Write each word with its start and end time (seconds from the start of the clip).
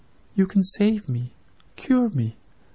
You 0.33 0.47
can 0.47 0.63
save 0.63 1.07
me, 1.09 1.35
cure 1.75 2.09
me. 2.09 2.35